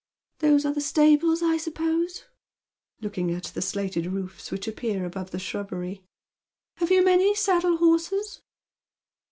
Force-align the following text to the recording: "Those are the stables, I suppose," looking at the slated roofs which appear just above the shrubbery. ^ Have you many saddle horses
"Those 0.39 0.65
are 0.65 0.73
the 0.73 0.81
stables, 0.81 1.43
I 1.43 1.57
suppose," 1.57 2.23
looking 3.01 3.29
at 3.29 3.43
the 3.43 3.61
slated 3.61 4.07
roofs 4.07 4.49
which 4.49 4.67
appear 4.67 4.95
just 5.01 5.05
above 5.15 5.29
the 5.29 5.37
shrubbery. 5.37 6.01
^ 6.77 6.79
Have 6.79 6.89
you 6.89 7.05
many 7.05 7.35
saddle 7.35 7.77
horses 7.77 8.41